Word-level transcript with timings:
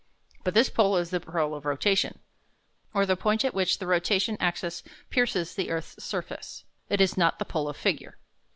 But 0.43 0.55
this 0.55 0.71
pole 0.71 0.97
is 0.97 1.11
the 1.11 1.19
pole 1.19 1.53
of 1.53 1.63
rotation, 1.63 2.17
or 2.91 3.05
the 3.05 3.15
point 3.15 3.45
at 3.45 3.53
which 3.53 3.77
the 3.77 3.85
rotation 3.85 4.35
axis 4.39 4.81
pierces 5.11 5.53
the 5.53 5.69
earth's 5.69 6.03
surface. 6.03 6.63
It 6.89 6.99
is 6.99 7.17
not 7.17 7.37
the 7.37 7.45
pole 7.45 7.69
of 7.69 7.77
figure. 7.77 8.17